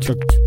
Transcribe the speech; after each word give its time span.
Chuck. 0.00 0.37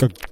как 0.00 0.29